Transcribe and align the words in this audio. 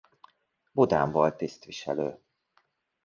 Budán 0.71 1.11
volt 1.11 1.37
tisztviselő. 1.37 2.19